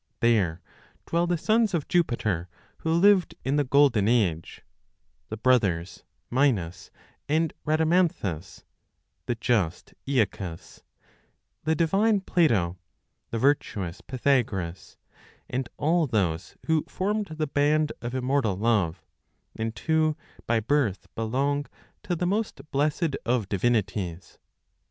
There 0.19 0.63
dwell 1.05 1.27
the 1.27 1.37
sons 1.37 1.75
of 1.75 1.87
Jupiter, 1.87 2.49
who 2.79 2.91
lived 2.91 3.35
in 3.45 3.57
the 3.57 3.63
golden 3.63 4.07
age; 4.07 4.63
The 5.29 5.37
brothers 5.37 6.05
Minos 6.31 6.89
and 7.29 7.53
Rhadamanthus, 7.67 8.63
the 9.27 9.35
just 9.35 9.93
Aeacus, 10.07 10.81
The 11.65 11.75
divine 11.75 12.21
Plato, 12.21 12.79
the 13.29 13.37
virtuous 13.37 14.01
Pythagoras, 14.01 14.97
And 15.47 15.69
all 15.77 16.07
those 16.07 16.55
who 16.65 16.83
formed 16.87 17.27
the 17.27 17.45
band 17.45 17.91
of 18.01 18.15
immortal 18.15 18.55
love, 18.55 19.03
And 19.55 19.77
who 19.77 20.17
by 20.47 20.59
birth 20.61 21.09
belong 21.13 21.67
to 22.01 22.15
the 22.15 22.25
most 22.25 22.59
blessed 22.71 23.17
of 23.23 23.47
divinities. 23.47 24.39